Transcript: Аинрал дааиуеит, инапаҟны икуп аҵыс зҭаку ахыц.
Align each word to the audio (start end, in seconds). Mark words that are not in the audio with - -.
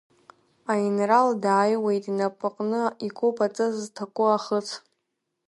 Аинрал 0.71 1.29
дааиуеит, 1.43 2.03
инапаҟны 2.11 2.83
икуп 3.07 3.37
аҵыс 3.45 3.73
зҭаку 3.83 4.25
ахыц. 4.37 4.67